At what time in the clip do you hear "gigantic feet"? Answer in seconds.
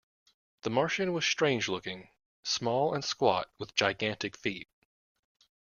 3.75-4.67